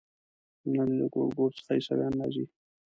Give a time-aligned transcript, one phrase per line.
[0.61, 2.45] د نړۍ له ګوټ ګوټ څخه عیسویان راځي.